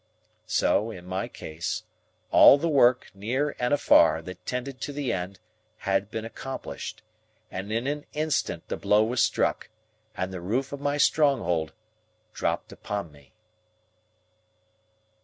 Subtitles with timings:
[0.47, 1.83] So, in my case;
[2.31, 5.39] all the work, near and afar, that tended to the end,
[5.77, 7.03] had been accomplished;
[7.51, 9.69] and in an instant the blow was struck,
[10.17, 11.73] and the roof of my stronghold
[12.33, 13.31] dropped upon me.